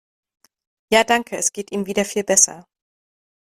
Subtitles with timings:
[0.91, 2.65] Ja danke, es geht ihm wieder viel besser.